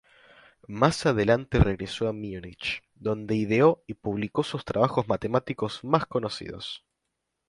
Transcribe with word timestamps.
Más 0.67 1.05
adelante 1.05 1.59
regresó 1.59 2.07
a 2.07 2.11
Múnich, 2.11 2.81
donde 2.95 3.35
ideó 3.35 3.83
y 3.85 3.93
publicó 3.93 4.41
sus 4.41 4.65
trabajos 4.65 5.07
matemáticos 5.07 5.83
más 5.83 6.07
conocidos. 6.07 6.83